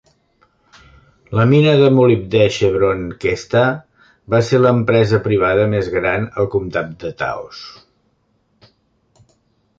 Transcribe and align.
La 1.39 1.43
mina 1.51 1.73
de 1.81 1.89
molibdè 1.97 2.41
Chevron 2.55 3.03
Questa 3.25 3.61
va 4.35 4.41
ser 4.49 4.63
l'empresa 4.63 5.21
privada 5.29 5.69
més 5.75 5.93
gran 5.99 6.27
al 6.45 6.51
comtat 6.57 6.93
de 7.07 7.15
Taos. 7.23 7.63